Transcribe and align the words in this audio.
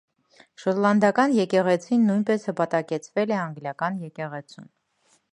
Շոտլանդական 0.61 1.35
եկեղեցին 1.39 2.07
նույնպես 2.11 2.47
հպատակեցվել 2.49 3.33
է 3.35 3.37
անգլիական 3.41 3.99
եկեղեցուն։ 4.07 4.65